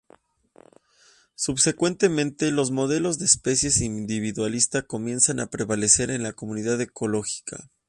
Subsecuentemente, 1.35 2.49
los 2.49 2.71
modelos 2.71 3.19
de 3.19 3.25
especies 3.25 3.81
individualista 3.81 4.81
comienzan 4.81 5.39
a 5.39 5.51
prevalecer 5.51 6.09
en 6.09 6.23
la 6.23 6.33
comunidad 6.33 6.81
ecológica. 6.81 7.69